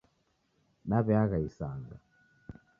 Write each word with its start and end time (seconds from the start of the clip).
Daweagha 0.89 1.37
isanga 1.47 1.95